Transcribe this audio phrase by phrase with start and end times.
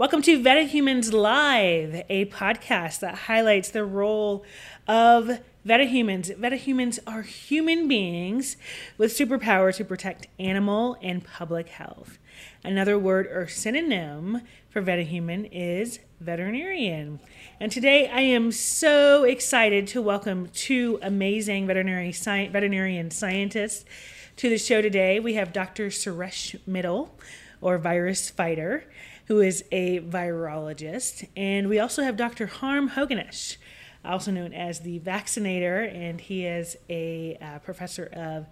[0.00, 4.46] Welcome to VetaHumanz Live, a podcast that highlights the role
[4.88, 6.34] of VetaHumanz.
[6.38, 8.56] VetaHumanz are human beings
[8.96, 12.18] with superpower to protect animal and public health.
[12.64, 17.20] Another word or synonym for VetaHuman is veterinarian.
[17.60, 23.84] And today I am so excited to welcome two amazing veterinary sci- veterinarian scientists
[24.36, 25.20] to the show today.
[25.20, 25.88] We have Dr.
[25.88, 27.10] Suresh Mittal,
[27.60, 28.84] or virus fighter
[29.30, 31.28] who is a virologist.
[31.36, 32.46] And we also have Dr.
[32.46, 33.58] Harm HogenEsch,
[34.04, 38.48] also known as the vaccinator, and he is a uh, professor of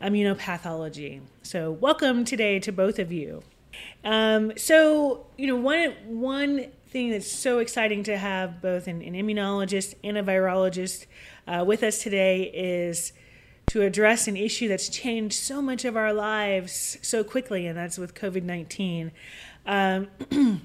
[0.00, 1.22] immunopathology.
[1.42, 3.42] So, welcome today to both of you.
[4.04, 9.14] Um, so, you know, one one thing that's so exciting to have both an, an
[9.14, 11.06] immunologist and a virologist
[11.48, 13.12] uh, with us today is
[13.70, 17.98] to address an issue that's changed so much of our lives so quickly, and that's
[17.98, 19.10] with COVID 19.
[19.66, 20.08] Um,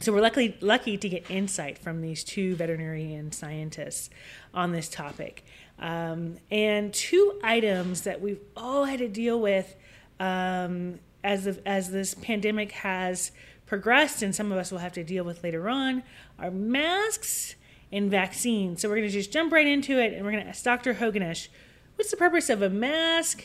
[0.00, 4.10] so we're lucky, lucky to get insight from these two veterinarian scientists
[4.54, 5.44] on this topic.
[5.78, 9.74] Um, and two items that we've all had to deal with
[10.18, 13.32] um, as, as this pandemic has
[13.66, 16.02] progressed, and some of us will have to deal with later on,
[16.38, 17.54] are masks
[17.92, 18.82] and vaccines.
[18.82, 20.94] So we're going to just jump right into it, and we're going to ask Dr.
[20.94, 21.48] HogenEsch,
[21.96, 23.44] what's the purpose of a mask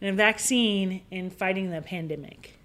[0.00, 2.55] and a vaccine in fighting the pandemic?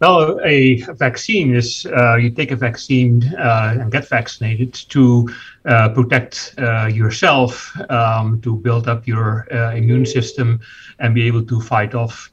[0.00, 5.28] Well, a vaccine is uh, you take a vaccine uh, and get vaccinated to
[5.66, 10.60] uh, protect uh, yourself, um, to build up your uh, immune system,
[11.00, 12.32] and be able to fight off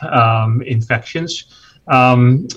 [0.00, 1.44] um, infections.
[1.86, 2.48] Um,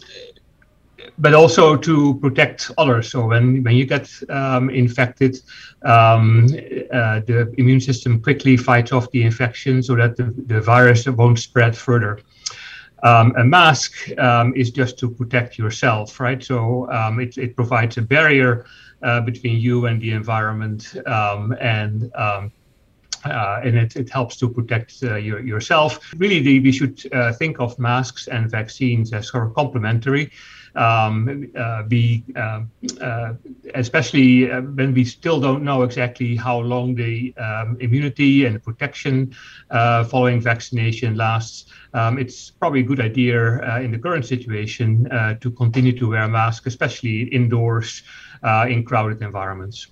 [1.20, 3.12] but also to protect others.
[3.12, 5.38] So when, when you get um, infected,
[5.84, 6.46] um,
[6.92, 11.38] uh, the immune system quickly fights off the infection so that the, the virus won't
[11.38, 12.20] spread further.
[13.04, 16.44] Um, a mask um, is just to protect yourself, right?
[16.44, 18.66] So um, it, it provides a barrier
[19.02, 22.52] uh, between you and the environment, um, and um,
[23.26, 26.00] uh, and it, it helps to protect uh, your, yourself.
[26.18, 30.32] Really, the, we should uh, think of masks and vaccines as sort of complementary
[30.76, 32.62] um, uh, be, uh,
[33.02, 33.34] uh,
[33.76, 39.34] especially when we still don't know exactly how long the um, immunity and protection
[39.70, 41.66] following vaccination lasts.
[41.94, 45.10] Um, it's probably a good idea in the current situation
[45.42, 48.04] to continue to wear a mask, especially indoors
[48.68, 49.88] in crowded environments.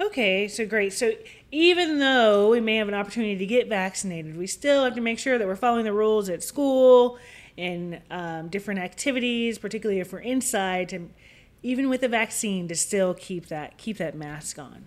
[0.00, 0.92] Okay, so great.
[0.92, 1.12] So
[1.50, 5.18] even though we may have an opportunity to get vaccinated, we still have to make
[5.18, 7.18] sure that we're following the rules at school
[7.56, 11.08] and um, different activities, particularly if we're inside, to
[11.62, 14.86] even with a vaccine to still keep that keep that mask on.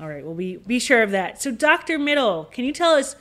[0.00, 1.40] All right, well be be sure of that.
[1.40, 1.98] So, Dr.
[1.98, 3.14] Mittal, can you tell us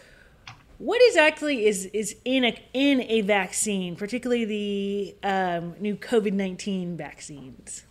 [0.77, 6.95] what exactly is is in a in a vaccine, particularly the um, new COVID nineteen
[6.95, 7.83] vaccines?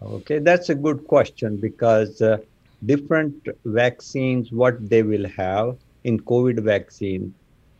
[0.00, 2.38] Okay, that's a good question because uh,
[2.84, 7.34] different vaccines, what they will have in COVID vaccine,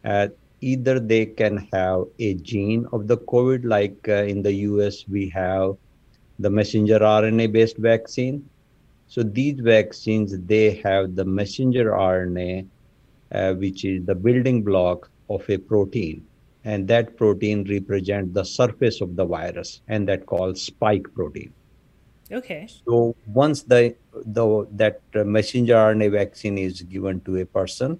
[0.04, 0.28] uh,
[0.60, 5.28] either they can have a gene of the COVID, like uh, in the US, we
[5.28, 5.76] have
[6.38, 8.48] the messenger RNA based vaccine.
[9.08, 12.66] So these vaccines, they have the messenger RNA,
[13.32, 16.26] uh, which is the building block of a protein.
[16.64, 21.52] And that protein represents the surface of the virus, and that called spike protein.
[22.30, 22.68] Okay.
[22.86, 27.98] So once the, the that messenger RNA vaccine is given to a person,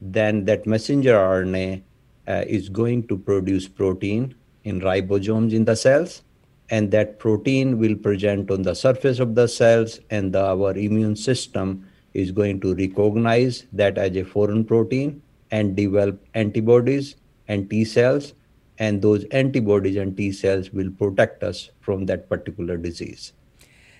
[0.00, 1.82] then that messenger RNA
[2.28, 4.34] uh, is going to produce protein
[4.64, 6.22] in ribosomes in the cells
[6.70, 11.16] and that protein will present on the surface of the cells and the, our immune
[11.16, 15.20] system is going to recognize that as a foreign protein
[15.50, 17.16] and develop antibodies
[17.48, 18.32] and T cells
[18.78, 23.32] and those antibodies and T cells will protect us from that particular disease.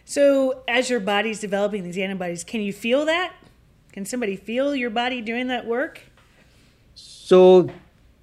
[0.05, 3.35] So as your body's developing these antibodies, can you feel that?
[3.93, 6.01] Can somebody feel your body doing that work?
[6.95, 7.71] So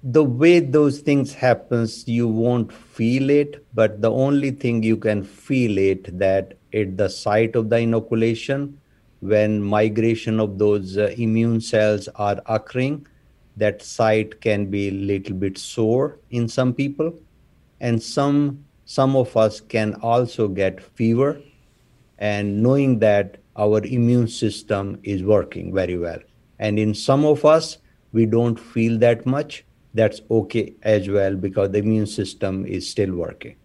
[0.02, 5.22] the way those things happens, you won't feel it, but the only thing you can
[5.22, 8.78] feel it that at the site of the inoculation,
[9.20, 13.06] when migration of those uh, immune cells are occurring,
[13.56, 17.14] that site can be a little bit sore in some people,
[17.80, 21.40] and some some of us can also get fever,
[22.18, 26.18] and knowing that our immune system is working very well.
[26.58, 27.78] And in some of us,
[28.12, 29.64] we don't feel that much.
[29.94, 33.56] That's okay as well because the immune system is still working.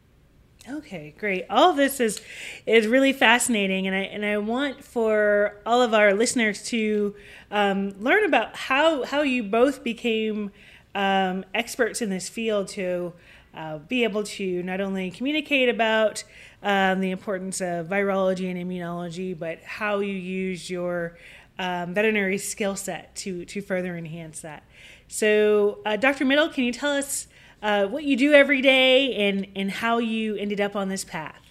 [0.70, 1.46] Okay, great.
[1.50, 2.20] All this is
[2.66, 7.16] is really fascinating, and I and I want for all of our listeners to
[7.52, 10.52] um, learn about how how you both became
[10.94, 13.14] um, experts in this field to
[13.54, 16.26] uh, be able to not only communicate about
[16.62, 21.18] um, the importance of virology and immunology, but how you use your
[21.60, 24.64] um, veterinary skill set to to further enhance that.
[25.08, 26.26] So, uh, Dr.
[26.26, 27.28] Mittal, can you tell us
[27.62, 31.42] uh, what you do every day and and how you ended up on this path?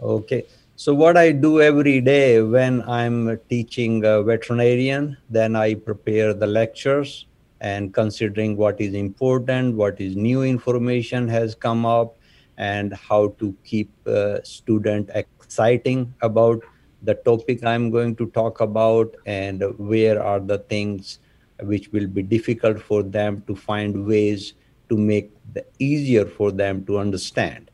[0.00, 0.44] Okay.
[0.76, 6.46] So what I do every day when I'm teaching a veterinarian, then I prepare the
[6.46, 7.26] lectures
[7.60, 12.16] and considering what is important, what is new information has come up,
[12.58, 16.60] and how to keep uh, student exciting about
[17.02, 21.20] the topic I'm going to talk about, and where are the things
[21.60, 24.54] which will be difficult for them to find ways
[24.92, 27.70] to make the easier for them to understand.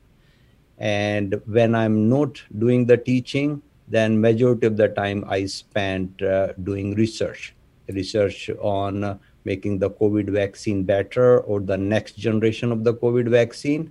[0.78, 6.52] And when I'm not doing the teaching, then majority of the time I spend uh,
[6.62, 7.56] doing research,
[7.88, 13.28] research on uh, making the COVID vaccine better or the next generation of the COVID
[13.28, 13.90] vaccine.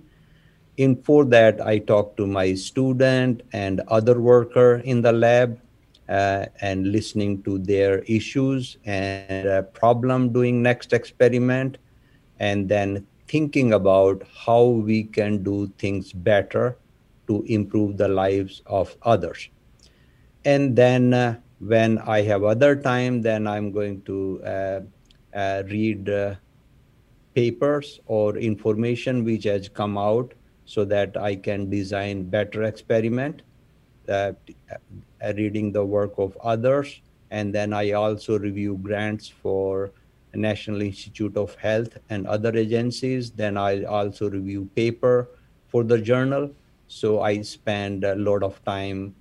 [0.78, 5.60] In for that, I talk to my student and other worker in the lab
[6.08, 11.76] uh, and listening to their issues and uh, problem doing next experiment
[12.38, 16.76] and then thinking about how we can do things better
[17.26, 19.48] to improve the lives of others.
[20.44, 24.80] And then uh, when i have other time then i'm going to uh,
[25.34, 26.34] uh, read uh,
[27.34, 30.34] papers or information which has come out
[30.64, 33.42] so that i can design better experiment
[34.08, 34.32] uh,
[35.36, 37.02] reading the work of others.
[37.30, 39.90] And then i also review grants for
[40.34, 43.30] National Institute of Health and other agencies.
[43.30, 45.28] Then I also review paper
[45.68, 46.50] for the journal.
[46.88, 49.14] So I spend a lot of time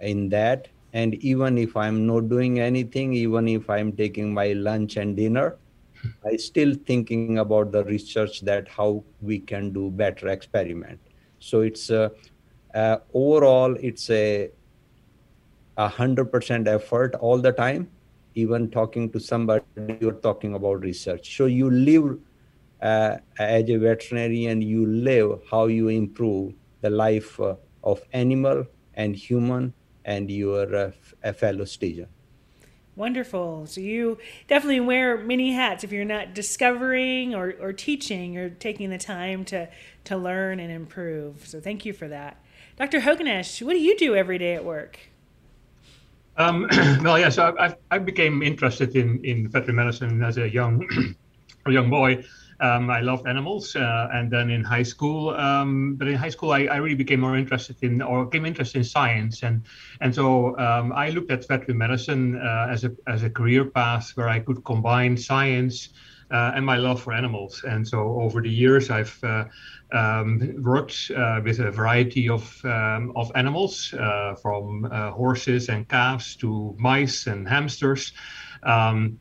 [0.00, 0.68] in that.
[0.92, 5.56] And even if I'm not doing anything, even if I'm taking my lunch and dinner,
[6.24, 11.00] I still thinking about the research that how we can do better experiment.
[11.38, 12.12] So it's a,
[12.74, 14.50] uh, overall it's a
[15.76, 17.88] a hundred percent effort all the time
[18.34, 19.64] even talking to somebody,
[20.00, 21.36] you're talking about research.
[21.36, 22.18] So you live
[22.82, 29.14] uh, as a veterinarian, you live how you improve the life uh, of animal and
[29.16, 29.72] human
[30.04, 30.90] and your uh,
[31.22, 32.08] a fellow student.
[32.96, 33.66] Wonderful.
[33.66, 35.82] So you definitely wear many hats.
[35.82, 39.68] If you're not discovering or, or teaching, you're taking the time to,
[40.04, 41.46] to learn and improve.
[41.46, 42.40] So thank you for that.
[42.76, 43.00] Dr.
[43.00, 44.98] HogenEsch, what do you do every day at work?
[46.36, 46.68] Um,
[47.02, 47.28] well, yeah.
[47.28, 50.86] So I, I became interested in, in veterinary medicine as a young
[51.66, 52.24] a young boy.
[52.60, 56.52] Um, I loved animals, uh, and then in high school, um, but in high school,
[56.52, 59.62] I, I, really became more interested in, or became interested in science, and
[60.00, 64.12] and so um, I looked at veterinary medicine uh, as a as a career path
[64.14, 65.88] where I could combine science
[66.30, 67.64] uh, and my love for animals.
[67.64, 69.44] And so over the years, I've uh,
[69.92, 75.88] um, worked uh, with a variety of um, of animals, uh, from uh, horses and
[75.88, 78.12] calves to mice and hamsters.
[78.62, 79.18] Um,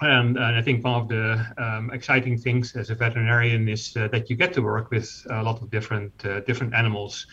[0.00, 4.08] and, and, I think one of the um, exciting things as a veterinarian is uh,
[4.08, 6.12] that you get to work with a lot of different
[6.46, 7.26] different animals.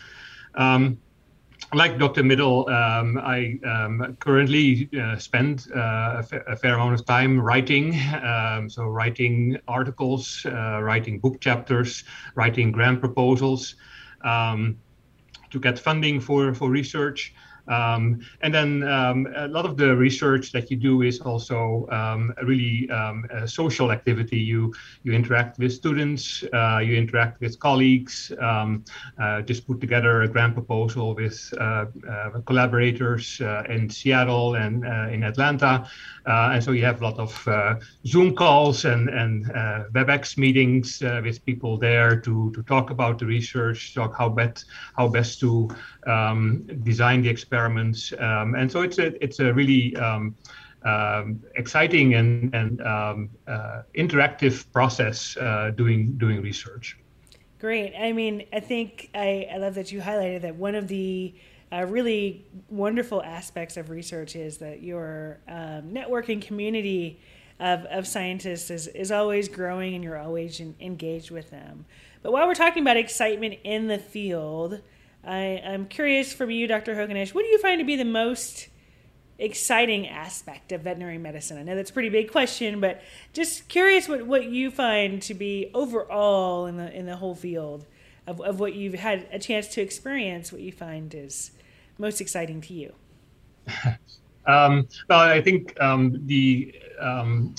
[0.56, 1.00] Um,
[1.74, 2.24] like Dr.
[2.24, 7.98] Mittal, um, I um, currently uh, spend uh, a, fair amount of time writing.
[8.24, 12.04] Um, so, writing articles, uh, writing book chapters,
[12.36, 13.76] writing grant proposals
[14.24, 14.78] um,
[15.50, 17.34] to get funding for, for research.
[17.72, 22.34] Um, and then um, a lot of the research that you do is also um,
[22.44, 24.40] really um, a social activity.
[24.40, 24.74] You
[25.04, 28.32] you interact with students, uh, you interact with colleagues.
[28.42, 28.84] Um,
[29.18, 34.86] uh, just put together a grant proposal with uh, uh collaborators uh, in Seattle and
[34.86, 35.88] uh, in Atlanta,
[36.26, 37.32] and so you have a lot of
[38.06, 39.46] Zoom calls and and
[39.94, 44.66] WebEx meetings with people there to to talk about the research, talk how best
[44.98, 45.70] how best to
[46.08, 47.30] um, design the
[47.62, 50.36] experiments, um, and so it's a it's a really um,
[50.84, 56.98] um exciting and and um, uh, interactive process uh, doing doing research.
[57.60, 57.94] Great.
[57.96, 61.36] I mean, I think I, I love that you highlighted that one of the
[61.72, 67.20] uh, really wonderful aspects of research is that your um, networking community
[67.60, 71.86] of, of scientists is, is always growing and you're always in, engaged with them.
[72.24, 74.82] But while we're talking about excitement in the field,
[75.24, 76.96] I, I'm curious from you, Dr.
[76.96, 78.68] HogenEsch, what do you find to be the most
[79.38, 81.58] exciting aspect of veterinary medicine?
[81.58, 83.02] I know that's a pretty big question, but
[83.34, 87.86] just curious what, what you find to be overall in the in the whole field
[88.28, 91.52] of, of what you've had a chance to experience, what you find is
[91.98, 92.94] most exciting to you.
[94.48, 97.54] um, well, I think um, the um,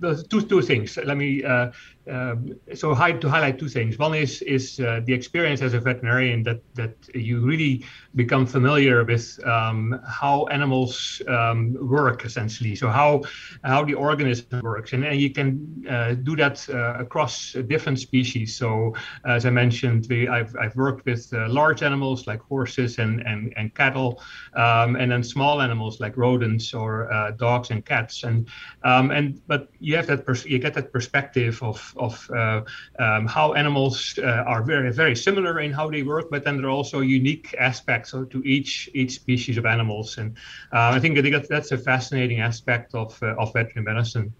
[0.00, 0.96] two two things.
[0.96, 1.70] Let me uh,
[2.08, 3.98] um, so high, to highlight two things.
[3.98, 7.84] One is is uh, the experience as a veterinarian that that you really
[8.14, 12.76] become familiar with um, how animals um, work essentially.
[12.76, 13.22] So how
[13.64, 18.56] how the organism works, and, and you can uh, do that uh, across different species.
[18.56, 18.94] So
[19.24, 23.52] as I mentioned, we, I've I've worked with uh, large animals like horses and and
[23.56, 24.22] and cattle,
[24.54, 28.24] um, and then small animals like rodents or uh, dogs and cats.
[28.24, 28.48] And
[28.84, 32.62] um, and but you have that pers- you get that perspective of of uh,
[32.98, 36.66] um, how animals uh, are very very similar in how they work, but then there
[36.66, 40.36] are also unique aspects to each each species of animals, and
[40.72, 44.34] uh, I think that's, that's a fascinating aspect of of veterinary medicine.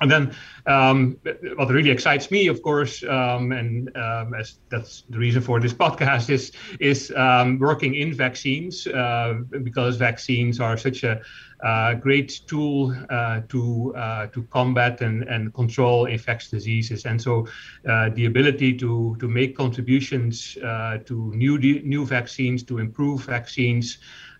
[0.00, 0.34] And then
[0.66, 1.18] um,
[1.56, 5.74] what really excites me, of course, um, and um, as that's the reason for this
[5.74, 11.20] podcast, is is um, working in vaccines uh, because vaccines are such a
[11.62, 17.04] uh, great tool uh, to uh, to combat and, and control infectious diseases.
[17.04, 17.46] And so,
[17.86, 23.98] uh, the ability to to make contributions uh, to new new vaccines, to improve vaccines.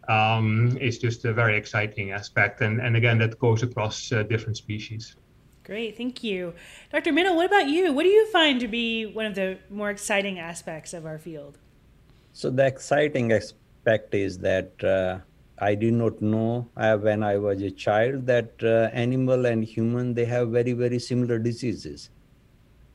[0.09, 5.14] Um, is just a very exciting aspect, and, and again, that goes across different species.
[5.70, 6.54] Great, thank you.
[6.90, 7.12] Dr.
[7.12, 7.92] Mittal, what about you?
[7.92, 11.58] What do you find to be one of the more exciting aspects of our field?
[12.32, 15.20] So, the exciting aspect is that uh,
[15.58, 20.12] I did not know uh, when I was a child that uh, animal and human
[20.12, 22.10] they have very very similar diseases,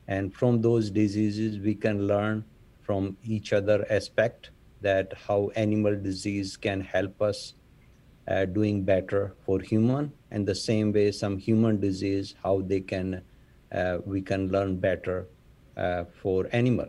[0.10, 2.44] and from those diseases we can learn
[2.82, 4.50] from each other aspect
[4.82, 7.54] that how animal disease can help us
[8.28, 13.22] uh, doing better for human and the same way some human disease how they can
[13.72, 15.28] uh, we can learn better
[15.76, 16.88] uh, for animal.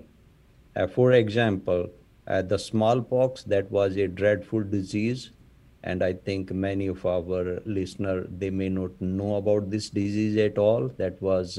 [0.76, 1.88] Uh, for example
[2.26, 5.31] uh, the smallpox that was a dreadful disease
[5.85, 10.59] and i think many of our listener they may not know about this disease at
[10.59, 11.59] all that was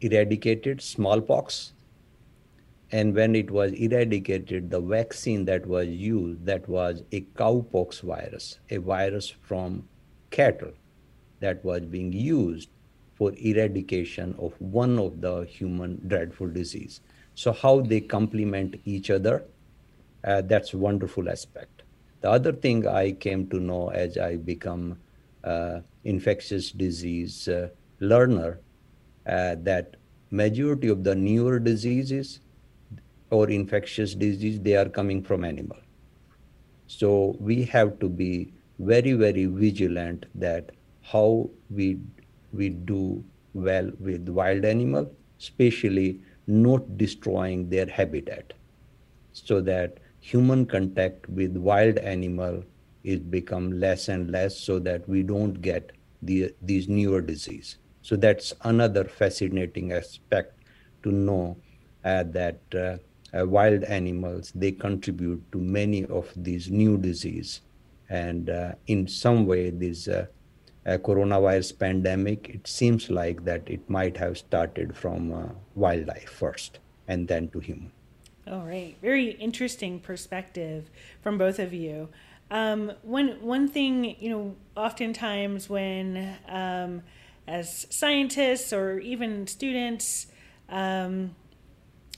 [0.00, 1.72] eradicated smallpox
[2.92, 8.58] and when it was eradicated the vaccine that was used that was a cowpox virus
[8.70, 9.86] a virus from
[10.30, 10.72] cattle
[11.40, 12.70] that was being used
[13.16, 17.00] for eradication of one of the human dreadful disease.
[17.34, 19.44] So how they complement each other
[20.24, 21.82] uh, that's a wonderful aspect.
[22.20, 24.98] The other thing i came to know as i become
[25.44, 27.68] uh, infectious disease uh,
[28.00, 28.58] learner
[29.26, 29.96] uh, that
[30.30, 32.40] majority of the newer diseases
[33.30, 35.78] or infectious disease, they are coming from animal.
[36.86, 40.70] So we have to be very, very vigilant that
[41.02, 41.98] how we
[42.52, 48.52] we do well with wild animal, especially not destroying their habitat,
[49.32, 52.62] so that human contact with wild animal
[53.02, 55.92] is become less and less, so that we don't get
[56.22, 57.78] the, these newer disease.
[58.02, 60.60] So that's another fascinating aspect
[61.02, 61.56] to know
[62.04, 62.96] uh, that uh,
[63.32, 67.60] uh, wild animals, they contribute to many of these new disease.
[68.08, 70.26] And uh, in some way, this uh,
[70.86, 76.78] coronavirus pandemic, it seems like that it might have started from uh, wildlife first
[77.08, 77.92] and then to human.
[78.48, 80.88] All right, very interesting perspective
[81.20, 82.08] from both of you.
[82.48, 87.02] Um, one one thing you know, oftentimes when um,
[87.48, 90.28] as scientists or even students,
[90.68, 91.34] um,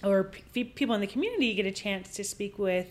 [0.05, 2.87] or p- people in the community get a chance to speak with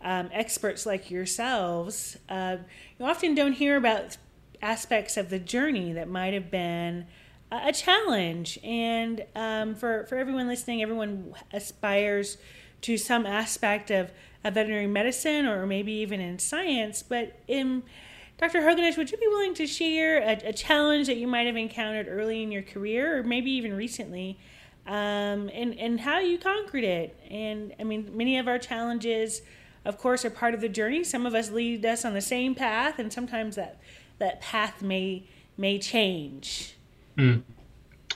[0.00, 2.56] um, experts like yourselves, uh,
[2.98, 4.16] you often don't hear about
[4.62, 7.06] aspects of the journey that might have been
[7.50, 8.58] a challenge.
[8.62, 12.38] And um, for, for everyone listening, everyone aspires
[12.82, 14.10] to some aspect of,
[14.44, 17.02] of veterinary medicine or maybe even in science.
[17.02, 17.82] But in
[18.38, 18.60] Dr.
[18.60, 22.06] HogenEsch, would you be willing to share a, a challenge that you might have encountered
[22.08, 24.38] early in your career or maybe even recently?
[24.88, 27.18] Um, and and how you conquered it.
[27.30, 29.42] And I mean, many of our challenges,
[29.84, 31.04] of course, are part of the journey.
[31.04, 33.78] Some of us lead us on the same path, and sometimes that
[34.18, 36.76] that path may may change.
[37.16, 37.42] Mm.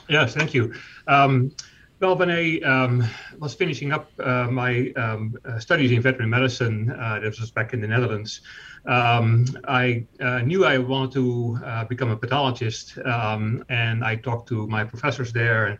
[0.09, 0.73] Yes, thank you.
[1.07, 1.51] Um,
[1.99, 3.07] well, when I um,
[3.39, 7.73] was finishing up uh, my um, uh, studies in veterinary medicine, uh, this was back
[7.73, 8.41] in the Netherlands,
[8.85, 14.49] um, I uh, knew I wanted to uh, become a pathologist, um, and I talked
[14.49, 15.67] to my professors there.
[15.67, 15.79] And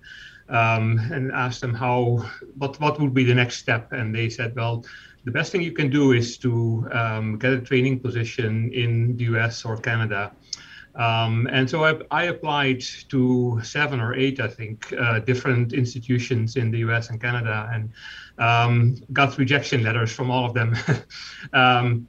[0.50, 2.26] um, and asked them how
[2.58, 4.86] what what would be the next step, and they said, well,
[5.26, 9.26] the best thing you can do is to um, get a training position in the
[9.26, 9.66] U.S.
[9.66, 10.32] or Canada.
[10.96, 16.56] Um, and so I, I, applied to seven or eight, I think, uh, different institutions
[16.56, 17.92] in the US and Canada and
[18.38, 20.76] um, got rejection letters from all of them.
[21.54, 22.08] um,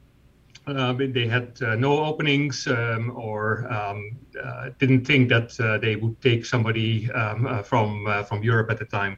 [0.67, 5.95] uh, they had uh, no openings um, or um, uh, didn't think that uh, they
[5.95, 9.17] would take somebody um, uh, from uh, from Europe at the time.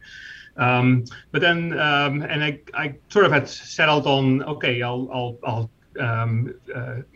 [0.58, 5.40] Um, but then, um, and I, I sort of had settled on okay, I'll I'll,
[5.44, 5.70] I'll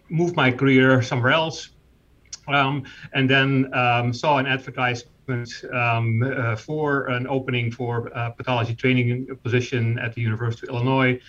[0.10, 1.70] move my career somewhere else,
[2.48, 3.70] and then
[4.14, 5.08] saw an advertisement
[6.60, 11.20] for an opening for pathology training position at the University of Illinois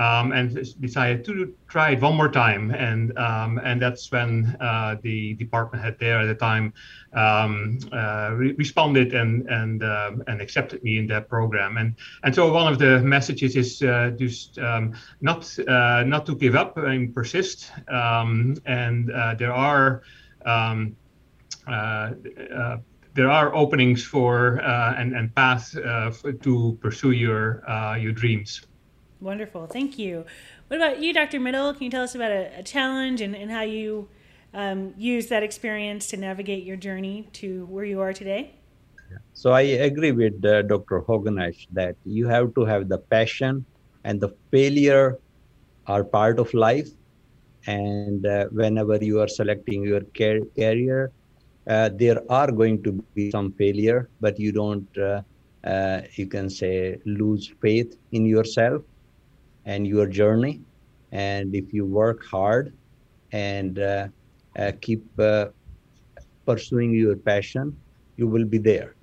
[0.00, 2.70] um, and decided to try it one more time.
[2.70, 6.72] And um, and that's when uh, the department head there at the time
[7.12, 11.76] um, uh, re- responded and and um, and accepted me in that program.
[11.76, 16.34] And and so one of the messages is uh, just um, not uh, not to
[16.34, 17.70] give up and persist.
[17.88, 20.02] Um, and uh, there are.
[21.66, 22.10] Uh,
[23.12, 24.58] there are openings for
[24.98, 27.62] and, and paths to pursue your
[27.98, 28.62] your dreams.
[29.20, 29.66] Wonderful.
[29.66, 30.24] Thank you.
[30.68, 31.38] What about you, Dr.
[31.40, 31.74] Mittal?
[31.74, 34.08] Can you tell us about a, a challenge and, and how you
[34.54, 38.54] um, use that experience to navigate your journey to where you are today?
[39.34, 41.02] So I agree with uh, Dr.
[41.02, 43.66] HogenEsch that you have to have the passion
[44.04, 45.18] and the failure
[45.86, 46.88] are part of life.
[47.66, 51.12] And uh, whenever you are selecting your car- career,
[51.68, 55.20] uh, there are going to be some failure, but you don't, uh,
[55.62, 58.82] uh, you can say, lose faith in yourself
[59.64, 60.62] and your journey.
[61.12, 62.72] And if you work hard
[63.32, 64.08] and uh,
[64.58, 65.46] uh, keep uh,
[66.46, 67.76] pursuing your passion,
[68.16, 68.96] you will be there.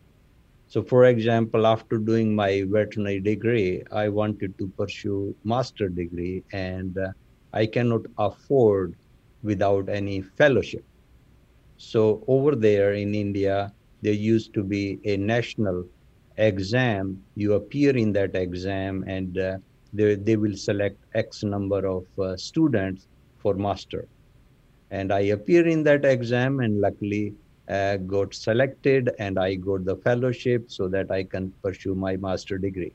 [0.67, 6.97] So, for example, after doing my veterinary degree, I wanted to pursue master degree, and
[6.97, 7.09] uh,
[7.53, 8.95] I cannot afford
[9.43, 10.85] without any fellowship.
[11.77, 15.85] So, over there in India, there used to be a national
[16.37, 17.23] exam.
[17.35, 19.57] You appear in that exam, and uh,
[19.97, 23.07] they, they will select X number of uh, students
[23.39, 24.07] for master.
[24.91, 27.33] And I appear in that exam and luckily
[27.67, 32.57] uh, got selected and I got the fellowship so that I can pursue my master
[32.57, 32.93] degree.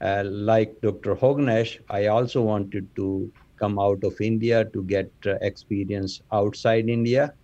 [0.00, 1.16] Uh, like Dr.
[1.16, 7.34] HogenEsch, I also wanted to come out of India to get uh, experience outside India.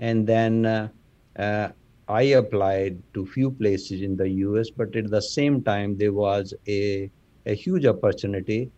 [0.00, 0.88] And then uh,
[1.38, 1.68] uh,
[2.08, 6.54] I applied to few places in the US, but at the same time, there was
[6.66, 7.10] a
[7.46, 8.70] a huge opportunity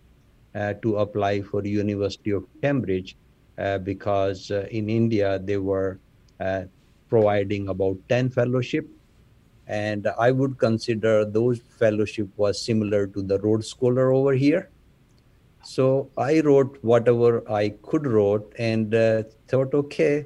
[0.54, 3.16] uh, to apply for University of Cambridge
[3.58, 5.98] uh, because uh, in India they were
[6.40, 6.62] uh,
[7.08, 8.86] providing about 10 fellowship
[9.66, 14.70] and I would consider those fellowship was similar to the Rhodes Scholar over here.
[15.62, 20.24] So I wrote whatever I could wrote and uh, thought, okay,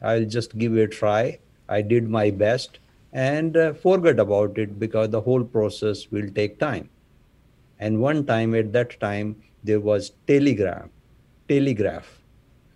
[0.00, 1.38] I'll just give it a try.
[1.68, 2.78] I did my best
[3.12, 6.88] and uh, forget about it because the whole process will take time.
[7.80, 10.90] And one time at that time, there was telegram,
[11.48, 12.18] telegraph.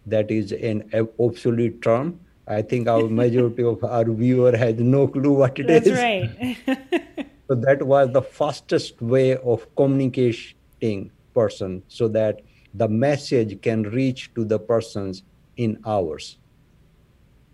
[0.06, 0.90] That is an
[1.20, 2.20] obsolete term.
[2.48, 5.98] I think our majority of our viewer has no clue what it That's is.
[5.98, 6.56] right.
[7.48, 12.40] so that was the fastest way of communicating person so that
[12.72, 15.22] the message can reach to the persons
[15.56, 16.38] in hours.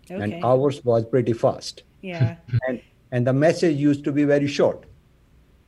[0.09, 0.21] Okay.
[0.21, 1.83] And hours was pretty fast.
[2.01, 2.37] Yeah.
[2.67, 4.85] and and the message used to be very short.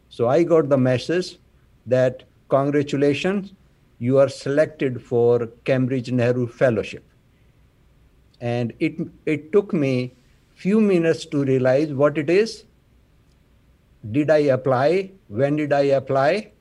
[0.09, 1.37] So I got the message
[1.85, 3.53] that congratulations,
[3.99, 7.03] you are selected for Cambridge Nehru Fellowship.
[8.41, 10.13] And it, it took me
[10.55, 12.65] few minutes to realize what it is.
[14.11, 15.11] Did I apply?
[15.27, 16.51] When did I apply?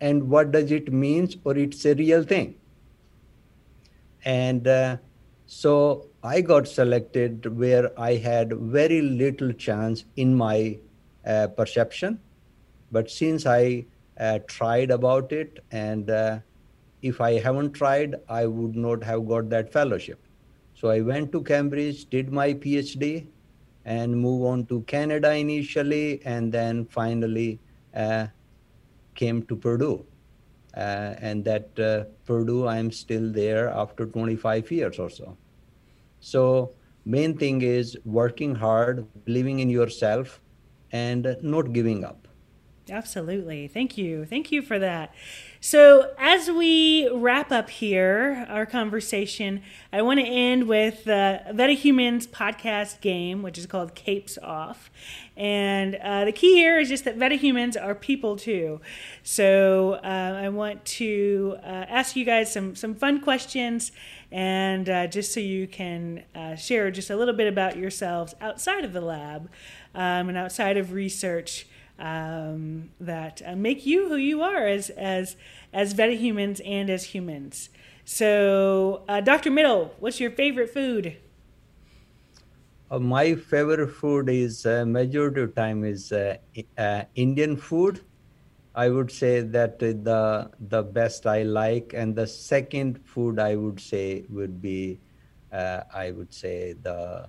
[0.00, 2.56] And what does it mean or it's a real thing?
[4.24, 4.96] And uh,
[5.46, 10.78] so I got selected where I had very little chance in my
[11.26, 12.20] uh, perception.
[12.92, 13.86] But since I
[14.18, 15.64] uh, tried about it.
[15.70, 16.38] And uh,
[17.10, 20.20] if i haven't tried i would not have got that fellowship.
[20.74, 23.26] So i went to cambridge did my phd
[23.96, 27.60] and move on to canada initially and then finally
[27.94, 28.26] uh,
[29.14, 30.04] came to purdue.
[30.76, 35.36] Uh, and that uh, purdue i'm still there after 25 years or so.
[36.20, 36.72] So
[37.04, 40.40] main thing is working hard believing in yourself
[40.90, 42.23] and not giving up
[42.90, 43.66] Absolutely.
[43.66, 44.26] Thank you.
[44.26, 45.14] Thank you for that.
[45.58, 52.28] So, as we wrap up here, our conversation, I want to end with the VetaHumanz
[52.28, 54.90] podcast game, which is called Capes Off.
[55.34, 58.82] And uh, the key here is just that VetaHumans are people too.
[59.22, 63.92] So, uh, I want to uh, ask you guys some, some fun questions,
[64.30, 68.84] and uh, just so you can uh, share just a little bit about yourselves outside
[68.84, 69.48] of the lab
[69.94, 71.66] um, and outside of research
[71.98, 75.36] um, that uh, make you who you are as as
[75.72, 77.70] as VetaHumanz and as humans.
[78.04, 79.50] So, uh, Dr.
[79.50, 81.16] Mittal, what's your favorite food?
[82.90, 86.36] Uh, my favorite food is uh, majority of time is uh,
[86.76, 88.00] uh, Indian food.
[88.74, 93.80] I would say that the the best I like, and the second food I would
[93.80, 95.00] say would be,
[95.52, 97.28] uh, I would say the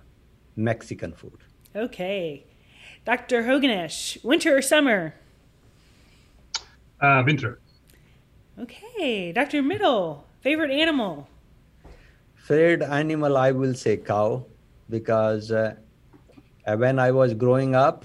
[0.56, 1.38] Mexican food.
[1.74, 2.44] Okay,
[3.06, 3.44] Dr.
[3.44, 5.14] HogenEsch, winter or summer?
[7.00, 7.60] Uh, winter.
[8.58, 9.62] Okay, Dr.
[9.62, 11.28] Mittal, favorite animal?
[12.34, 14.44] Favorite animal, I will say cow
[14.90, 15.76] because uh,
[16.66, 18.04] uh, when I was growing up,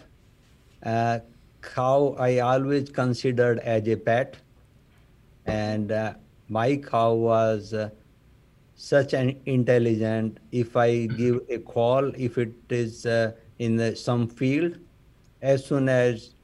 [0.83, 1.17] uh,
[1.63, 4.37] cow I always considered as a pet,
[5.47, 6.13] and uh,
[6.47, 7.89] my cow was uh,
[8.75, 10.37] such an intelligent.
[10.51, 14.77] If I give a call, if it is uh, in the, some field,
[15.41, 16.36] as soon as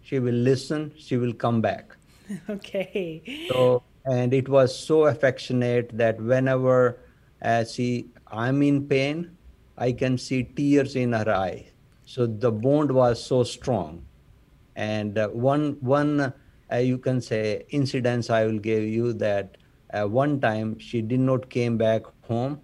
[0.00, 1.96] she will listen, she will come back.
[2.50, 3.22] Okay.
[3.48, 7.00] So and it was so affectionate that whenever
[7.42, 9.36] uh, she I'm in pain,
[9.76, 11.68] I can see tears in her eye.
[12.04, 14.04] So the bond was so strong.
[14.76, 16.32] And uh, one one
[16.72, 19.56] uh, you can say incidents I will give you that
[19.92, 22.60] uh, one time she did not came back home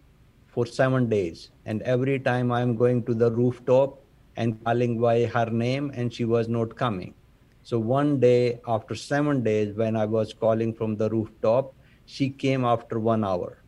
[0.47, 4.04] for seven days, and every time I'm going to the rooftop
[4.37, 7.15] and calling by her name, and she was not coming.
[7.63, 12.65] So one day after seven days, when I was calling from the rooftop, she came
[12.65, 13.63] after one hour.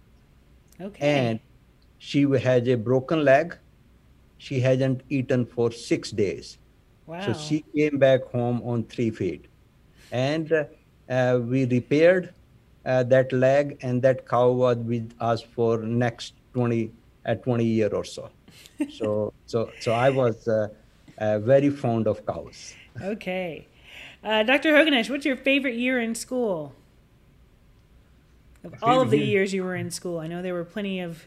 [0.80, 1.06] Okay.
[1.28, 1.40] And
[1.98, 3.56] she has a broken leg.
[4.38, 6.58] She hasn't eaten for six days.
[7.06, 7.20] wow.
[7.20, 9.46] So she came back home on three feet.
[10.10, 10.52] And
[11.08, 12.34] uh, we repaired
[12.84, 16.92] uh, that leg, and that cow was with us for next 20,
[17.26, 18.30] uh, 20 year or so.
[18.90, 20.68] so, so, so I was uh,
[21.18, 22.74] uh, very fond of cows.
[23.00, 23.66] Okay.
[24.22, 24.72] Uh, Dr.
[24.72, 26.74] HogenEsch, what's your favorite year in school?
[28.64, 29.26] Of all of the year?
[29.26, 31.24] years you were in school, I know there were plenty of,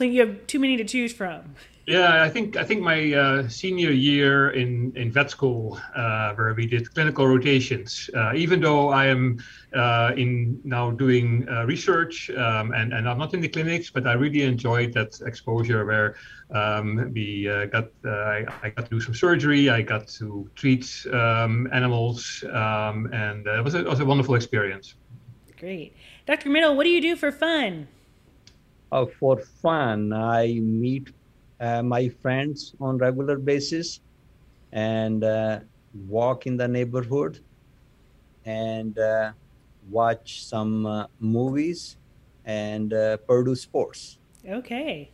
[0.00, 0.14] plenty.
[0.14, 1.54] You have too many to choose from.
[1.86, 6.54] Yeah, I think I think my uh, senior year in in vet school, uh, where
[6.54, 8.08] we did clinical rotations.
[8.14, 9.42] Uh, even though I am
[9.74, 14.06] uh, in now doing uh, research um, and and I'm not in the clinics, but
[14.06, 16.14] I really enjoyed that exposure where
[16.60, 19.68] um, we uh, got I, I got to do some surgery.
[19.68, 24.36] I got to treat um, animals, um, and it was a, it was a wonderful
[24.36, 24.94] experience.
[25.58, 25.92] Great,
[26.26, 26.48] Dr.
[26.50, 26.76] Mittal.
[26.76, 27.88] What do you do for fun?
[28.92, 31.12] Uh, for fun, I meet
[31.60, 34.00] uh, my friends on regular basis
[34.72, 35.60] and uh,
[35.94, 37.38] walk in the neighborhood
[38.44, 39.32] and uh,
[39.88, 41.96] watch some uh, movies
[42.44, 44.18] and uh, pursue sports.
[44.48, 45.10] Okay.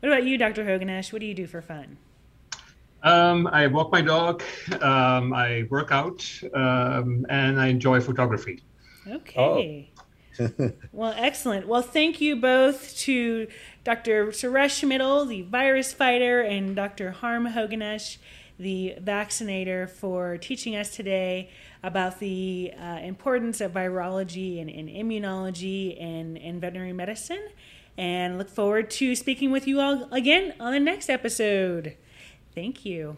[0.00, 0.64] What about you, Dr.
[0.64, 1.12] HogenEsch?
[1.12, 1.98] What do you do for fun?
[3.02, 4.42] Um, I walk my dog,
[4.80, 8.62] um, I work out, um, and I enjoy photography.
[9.08, 9.92] Okay.
[10.92, 11.68] Well, excellent.
[11.68, 13.48] Well, thank you both to
[13.84, 14.28] Dr.
[14.28, 17.10] Suresh Mittal, the virus fighter, and Dr.
[17.10, 18.16] Harm HogenEsch,
[18.58, 21.50] the vaccinator, for teaching us today
[21.82, 27.48] about the uh, importance of virology and, and immunology and, and veterinary medicine.
[27.98, 31.96] And look forward to speaking with you all again on the next episode.
[32.54, 33.16] Thank you.